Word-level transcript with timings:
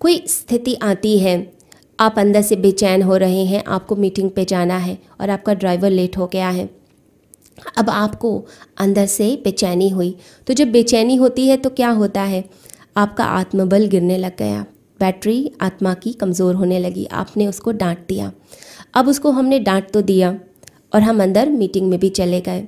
कोई 0.00 0.22
स्थिति 0.26 0.74
आती 0.74 1.18
है, 1.18 1.52
आप 1.98 2.18
अंदर 2.18 2.42
से 2.42 2.56
बेचैन 2.56 3.02
हो 3.02 3.16
रहे 3.16 3.44
हैं, 3.44 3.62
आपको 3.64 3.96
मीटिंग 3.96 4.30
पे 4.30 4.44
जाना 4.44 4.76
है 4.76 4.96
और 5.20 5.30
आपका 5.30 5.54
ड्राइवर 5.54 5.90
लेट 5.90 6.16
हो 6.18 6.26
गया 6.26 6.48
है। 6.48 6.68
अब 7.78 7.90
आपको 7.90 8.30
अंदर 8.78 9.06
से 9.06 9.24
बेचैनी 9.44 9.88
हुई। 9.88 10.14
तो 10.46 10.54
जब 10.54 10.70
बेचैनी 10.72 11.16
होती 11.16 11.46
है 11.48 11.56
तो 11.56 11.70
क्या 11.70 11.90
होता 11.90 12.22
है? 12.22 12.44
आपका 12.96 13.24
आत्मबल 13.24 13.86
गिरने 13.86 14.16
लग 14.18 14.36
गया। 14.38 14.64
बैटरी 15.00 15.52
आत्मा 15.60 15.92
की 15.94 16.12
कमज़ोर 16.12 16.54
होने 16.54 16.78
लगी। 16.78 17.04
आपने 17.04 17.46
उसको 17.46 17.72
डांट 17.72 17.98
दिया। 18.08 18.32
अब 18.94 19.08
उसको 19.08 19.30
हमने 19.30 19.58
डांट 19.58 19.90
तो 19.90 20.02
दिया 20.02 20.30
और 20.94 21.02
हम 21.02 21.22
अंदर 21.22 21.48
मीटिंग 21.48 21.88
में 21.90 21.98
भी 22.00 22.08
चले 22.10 22.40
गए। 22.40 22.66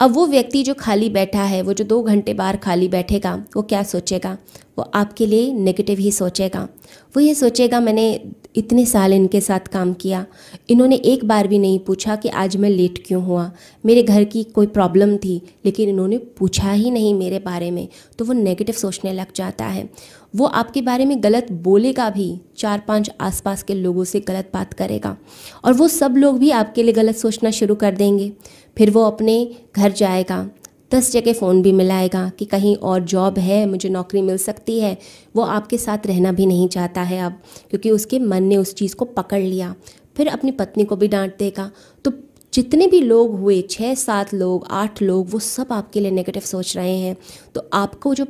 अब 0.00 0.10
वो 0.10 0.26
व्यक्ति 0.26 0.62
जो 0.62 0.74
खाली 0.74 1.10
बैठा 1.10 1.42
है, 1.42 1.62
वो 1.62 1.72
जो 1.72 1.84
दो 1.84 2.02
घंटे 2.02 2.34
बाहर 2.34 2.56
खाली 2.56 2.88
बैठेगा, 2.88 3.44
वो 3.56 3.62
क्या 3.62 3.82
सोचेगा? 3.82 4.38
वो 4.78 4.90
आपके 4.94 5.26
लिए 5.26 5.52
नेगेटिव 5.52 5.98
ही 5.98 6.12
सोचेगा। 6.12 6.68
वो 7.16 7.20
ये 7.20 7.34
सोचेगा, 7.34 7.80
मैंने 7.80 8.24
इतने 8.56 8.86
साल 8.86 9.12
इनके 9.12 9.40
साथ 9.40 9.60
काम 9.60 9.92
किया। 9.92 10.26
इन्होंने 10.70 10.96
एक 10.96 11.24
बार 11.24 11.46
भी 11.46 11.58
नहीं 11.58 11.78
पूछा 11.78 12.16
कि 12.16 12.28
आज 12.28 12.56
मैं 12.56 12.70
लेट 12.70 13.02
क्यों 13.06 13.22
हुआ। 13.22 13.52
मेरे 13.86 14.02
घर 14.02 14.24
की 14.24 14.44
कोई 14.44 14.66
प्रॉब्लम 14.66 15.16
थी, 15.16 15.42
लेकिन 15.64 15.88
इन्होंने 15.88 16.18
पूछा 16.18 16.72
ही 16.72 16.90
नहीं 16.90 17.14
मेरे 17.14 17.38
बारे 17.38 17.70
में। 17.70 17.88
तो 18.18 18.24
वो 18.24 18.32
नेगेटिव 18.32 18.74
सोचने 18.74 19.12
लग 19.12 19.26
जाता 19.36 19.64
है। 19.64 19.90
वो 20.36 20.46
आपके 20.46 20.82
बारे 20.82 21.04
में 21.04 21.22
गलत 21.22 21.52
बोलेगा 21.52 22.10
भी 22.10 22.40
चार 22.58 22.82
पाँच 22.88 23.10
आसपास 23.20 23.62
के 23.62 23.74
लोगों 23.74 24.04
से 24.04 24.20
गलत 24.20 24.50
बात 24.54 24.72
करेगा। 24.72 25.16
और 25.64 25.72
वो 25.72 25.88
सब 25.88 26.16
लोग 26.16 26.38
भी 26.38 26.50
आपके 26.50 26.82
लिए 26.82 26.92
गलत 26.92 27.16
सोचना 27.16 27.50
शुरू 27.50 27.74
कर 27.74 27.94
देंगे। 27.94 28.32
फिर 28.78 28.90
वो 28.90 29.02
अपने 29.02 29.54
घर 29.76 29.92
जाएगा। 29.92 30.50
दस 30.94 31.12
जगह 31.12 31.32
फ़ोन 31.32 31.62
भी 31.62 31.72
मिलाएगा 31.72 32.28
कि 32.28 32.44
कहीं 32.44 32.76
और 32.76 33.00
जॉब 33.00 33.38
है, 33.38 33.66
मुझे 33.66 33.88
नौकरी 33.88 34.22
मिल 34.22 34.36
सकती 34.36 34.80
है। 34.80 34.98
वो 35.36 35.42
आपके 35.42 35.78
साथ 35.78 35.98
रहना 36.06 36.32
भी 36.32 36.46
नहीं 36.46 36.68
चाहता 36.68 37.02
है 37.02 37.20
अब, 37.20 37.32
क्योंकि 37.70 37.90
उसके 37.90 38.18
मन 38.18 38.42
ने 38.42 38.56
उस 38.56 38.74
चीज़ 38.74 38.96
को 38.96 39.04
पकड़ 39.04 39.42
लिया। 39.42 39.74
फिर 40.16 40.28
अपनी 40.28 40.50
पत्नी 40.50 40.84
को 40.84 40.96
भी 40.96 41.08
डांट 41.08 41.38
देगा। 41.38 41.70
तो 42.04 42.12
जितने 42.54 42.86
भी 42.86 43.00
लोग 43.00 43.34
हुए 43.40 43.62
छः 43.62 43.94
सात 43.94 44.34
लोग, 44.34 44.66
आठ 44.70 45.02
लोग, 45.02 45.30
वो 45.30 45.38
सब 45.38 45.66
आपके 45.70 46.00
लिए 46.00 46.10
नेगेटिव 46.10 46.42
सोच 46.42 46.76
रहे 46.76 46.98
हैं। 46.98 47.16
तो 47.54 47.68
आपको 47.72 48.14
जो 48.14 48.26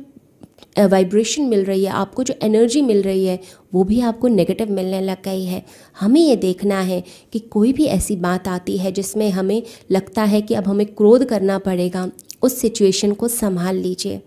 वाइब्रेशन 0.79 1.43
मिल 1.43 1.63
रही 1.63 1.83
है, 1.83 1.91
आपको 1.91 2.23
जो 2.23 2.33
एनर्जी 2.41 2.81
मिल 2.81 3.01
रही 3.01 3.25
है, 3.25 3.39
वो 3.73 3.83
भी 3.83 3.99
आपको 4.01 4.27
नेगेटिव 4.27 4.71
मिलने 4.71 5.01
लग 5.01 5.23
गई 5.25 5.45
है। 5.45 5.63
हमें 5.99 6.21
ये 6.21 6.35
देखना 6.35 6.79
है 6.81 7.03
कि 7.33 7.39
कोई 7.39 7.73
भी 7.73 7.85
ऐसी 7.85 8.15
बात 8.15 8.47
आती 8.47 8.77
है 8.77 8.91
जिसमें 8.91 9.29
हमें 9.29 9.63
लगता 9.91 10.23
है 10.23 10.41
कि 10.41 10.53
अब 10.53 10.67
हमें 10.67 10.85
क्रोध 10.87 11.25
करना 11.25 11.57
पड़ेगा, 11.59 12.09
उस 12.41 12.57
सिचुएशन 12.61 13.11
को 13.11 13.27
संभाल 13.27 13.75
लीजिए। 13.75 14.21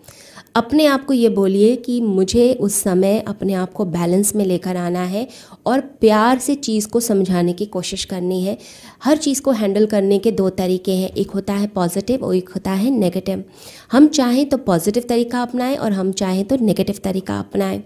अपने 0.55 0.87
आप 0.87 1.05
को 1.05 1.13
ये 1.13 1.29
बोलिए 1.29 1.75
कि 1.77 2.01
मुझे 2.01 2.53
उस 2.55 2.75
समय 2.75 3.19
अपने 3.19 3.53
आप 3.55 3.73
को 3.73 3.85
बैलेंस 3.85 4.35
में 4.35 4.45
लेकर 4.45 4.77
आना 4.77 5.03
है 5.03 5.27
और 5.67 5.81
प्यार 5.81 6.39
से 6.39 6.55
चीज़ 6.55 6.89
को 6.89 7.01
समझाने 7.01 7.53
की 7.53 7.67
कोशिश 7.67 8.05
करनी 8.05 8.43
है। 8.43 8.57
हर 9.05 9.17
चीज़ 9.17 9.43
को 9.43 9.51
हैंडल 9.51 9.87
करने 9.87 10.19
के 10.19 10.33
दो 10.33 10.49
तरीके 10.51 10.93
हैं। 10.93 11.11
एक 11.11 11.31
होता 11.31 11.55
है 11.55 11.67
पॉजिटिव 11.67 12.25
और 12.25 12.35
एक 12.37 12.49
होता 12.49 12.71
है 12.71 12.91
नेगेटिव 12.91 13.45
हम 13.93 14.09
चाहें 14.09 14.49
तो 14.49 14.57
पॉजिटिव 14.57 15.05
तरीका 15.09 15.43
अपनाएँ 15.43 15.77
और 15.77 15.93
हम 15.93 16.13
चाहें 16.13 16.45
तो 16.45 16.57
नेगेटिव 16.57 17.01
तरीका 17.05 17.39
अपनाएँ। 17.39 17.83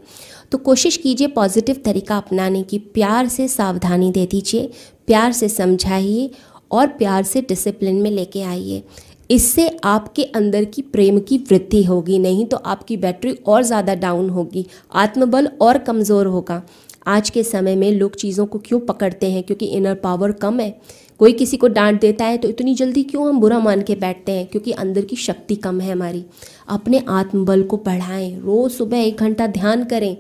तो 0.53 0.59
कोशिश 0.59 0.97
कीजिए 0.97 1.27
पॉजिटिव 1.29 1.81
तरीका 1.85 2.17
अपनाने 2.17 2.63
की। 2.63 2.79
प्यार 2.79 3.29
से 3.29 3.49
सावधानी 3.49 4.11
दे 4.11 4.27
दीजिए, 4.27 4.71
प्यार 5.07 5.33
से 5.33 5.49
समझाइए 5.49 6.31
और 6.71 6.87
प्यार 6.89 7.23
से 7.23 7.41
डिसिप्लिन 7.41 8.03
में 8.03 8.11
लेके 8.11 8.43
आइए। 8.43 8.83
इससे 9.31 9.69
आपके 9.85 10.25
अंदर 10.25 10.65
की 10.65 10.83
प्रेम 10.83 11.19
की 11.19 11.39
वृद्धि 11.51 11.83
होगी, 11.85 12.19
नहीं 12.19 12.47
तो 12.47 12.57
आपकी 12.57 12.97
बैटरी 12.97 13.33
और 13.47 13.63
ज़्यादा 13.63 13.95
डाउन 13.95 14.29
होगी, 14.31 14.67
आत्मबल 14.93 15.47
और 15.61 15.79
कमज़ोर 15.79 16.27
होगा। 16.27 16.63
आज 17.07 17.31
के 17.31 17.43
समय 17.43 17.77
में 17.77 17.91
लोग 17.93 18.15
चीज़ों 18.17 18.47
को 18.47 18.59
क्यों 18.59 18.81
पकड़ते 18.81 19.31
हैं? 19.31 19.43
क्योंकि 19.43 19.67
इनर 19.67 19.95
पावर 19.95 20.33
कम 20.33 20.61
है। 20.61 20.71
कोई 21.21 21.33
किसी 21.33 21.57
को 21.57 21.69
डांट 21.69 22.01
देता 22.01 22.25
है 22.25 22.39
तो 22.39 22.49
इतनी 22.49 22.75
जल्दी 22.75 23.03
क्यों 23.03 23.29
हम 23.29 23.41
बुरा 23.41 23.59
मान 23.59 23.83
के 23.83 23.95
बैठते 23.95 24.33
हैं? 24.33 24.47
क्योंकि 24.47 24.73
अंदर 24.73 25.05
की 25.05 25.17
शक्ति 25.17 25.57
कम 25.57 25.81
है 25.81 25.93
हमारी। 25.93 26.25
अपने 26.69 27.03
आत्मबल 27.11 27.63
को 27.63 27.77
बढ़ाएँ। 27.77 28.35
रोज़ 28.39 28.73
सुबह 28.73 28.99
एक 28.99 29.21
घंटा 29.21 29.47
ध्यान 29.49 29.85
करें। 29.85 30.17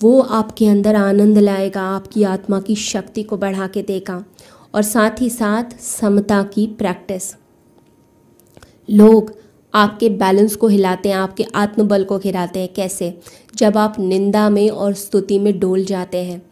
वो 0.00 0.20
आपके 0.20 0.66
अंदर 0.66 0.96
आनंद 0.96 1.38
लाएगा, 1.38 1.82
आपकी 1.84 2.22
आत्मा 2.24 2.60
की 2.60 2.76
शक्ति 2.76 3.22
को 3.22 3.36
बढ़ा 3.36 3.66
के 3.66 3.82
देगा। 3.82 4.24
और 4.74 4.82
साथ 4.82 5.20
ही 5.20 5.30
साथ 5.30 5.78
समता 5.80 6.42
की 6.44 6.66
प्रैक्टिस 6.78 7.34
लोग 8.90 9.36
आपके 9.74 10.08
बैलेंस 10.08 10.56
को 10.56 10.68
हिलाते 10.68 11.08
हैं, 11.08 11.16
आपके 11.16 11.44
आत्मबल 11.54 12.04
को 12.04 12.18
हिलाते 12.18 12.60
हैं। 12.60 12.68
कैसे? 12.76 13.18
जब 13.56 13.78
आप 13.78 13.96
निंदा 13.98 14.50
में 14.50 14.70
और 14.70 14.94
स्तुति 14.94 15.38
में 15.38 15.60
डोल 15.60 15.84
जाते 15.84 16.18
हैं। 16.18 16.42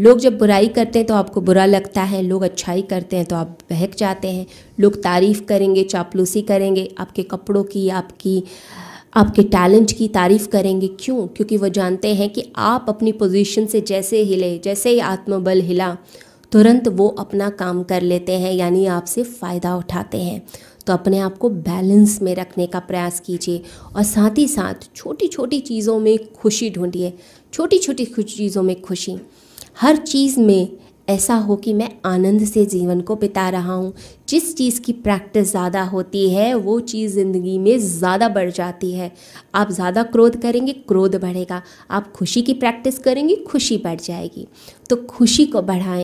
लोग 0.00 0.18
जब 0.18 0.38
बुराई 0.38 0.68
करते 0.68 0.98
हैं 0.98 1.08
तो 1.08 1.14
आपको 1.14 1.40
बुरा 1.40 1.66
लगता 1.66 2.02
है, 2.02 2.22
लोग 2.22 2.42
अच्छाई 2.42 2.82
करते 2.82 3.16
हैं 3.16 3.24
तो 3.26 3.36
आप 3.36 3.58
बहक 3.70 3.94
जाते 3.94 4.28
हैं। 4.28 4.46
लोग 4.80 5.02
तारीफ़ 5.02 5.44
करेंगे, 5.44 5.84
चापलूसी 5.84 6.42
करेंगे, 6.42 6.94
आपके 6.98 7.22
कपड़ों 7.22 7.64
की, 7.64 7.88
आपकी, 7.88 8.44
आपके 9.16 9.42
टैलेंट 9.42 9.92
की 9.92 10.08
तारीफ़ 10.08 10.48
करेंगे। 10.48 10.90
क्यों? 11.00 11.26
क्योंकि 11.26 11.56
वो 11.56 11.68
जानते 11.68 12.14
हैं 12.14 12.30
कि 12.30 12.52
आप 12.56 12.86
अपनी 12.88 13.12
पोजीशन 13.12 13.66
से 13.66 13.80
जैसे 13.80 14.22
हिले, 14.22 14.58
जैसे 14.58 14.90
ही 14.90 14.98
आत्मबल 14.98 15.60
हिला, 15.60 15.96
तुरंत 16.52 16.88
वो 16.88 17.08
अपना 17.08 17.50
काम 17.50 17.82
कर 17.82 18.02
लेते 18.02 18.32
हैं, 18.32 18.52
यानी 18.52 18.86
आपसे 18.86 19.22
फ़ायदा 19.22 19.76
उठाते 19.76 20.18
हैं। 20.18 20.42
तो 20.86 20.92
अपने 20.92 21.18
आप 21.18 21.38
को 21.38 21.50
बैलेंस 21.50 22.18
में 22.22 22.34
रखने 22.34 22.66
का 22.66 22.78
प्रयास 22.78 23.20
कीजिए 23.20 23.62
और 23.96 24.02
साथ 24.02 24.38
ही 24.38 24.46
साथ 24.48 24.88
छोटी 24.96 25.28
छोटी 25.28 25.60
चीज़ों 25.60 25.98
में 26.00 26.32
खुशी 26.32 26.70
ढूंढिए 26.70 27.12
छोटी 27.52 27.78
छोटी 27.78 28.04
चीज़ों 28.04 28.62
में 28.62 28.80
खुशी। 28.80 29.18
हर 29.80 29.96
चीज़ 29.96 30.40
में 30.40 30.78
ऐसा 31.08 31.34
हो 31.34 31.54
कि 31.56 31.72
मैं 31.74 31.88
आनंद 32.04 32.44
से 32.44 32.64
जीवन 32.66 33.00
को 33.00 33.16
बिता 33.16 33.48
रहा 33.48 33.72
हूँ। 33.72 33.92
जिस 34.28 34.56
चीज़ 34.56 34.80
की 34.80 34.92
प्रैक्टिस 34.92 35.50
ज़्यादा 35.50 35.82
होती 35.82 36.28
है, 36.30 36.52
वो 36.54 36.78
चीज़ 36.80 37.14
ज़िंदगी 37.14 37.58
में 37.58 37.78
ज़्यादा 37.78 38.28
बढ़ 38.28 38.50
जाती 38.50 38.92
है। 38.92 39.10
आप 39.54 39.70
ज़्यादा 39.70 40.02
क्रोध 40.02 40.40
करेंगे, 40.42 40.72
क्रोध 40.72 41.16
बढ़ेगा। 41.16 41.62
आप 41.90 42.12
खुशी 42.12 42.42
की 42.42 42.54
प्रैक्टिस 42.54 42.98
करेंगे, 42.98 43.36
खुशी 43.48 43.78
बढ़ 43.78 44.00
जाएगी। 44.00 44.46
तो 44.90 44.96
खुशी 44.96 45.46
को 45.46 45.62
बढ़ाएँ। 45.62 46.02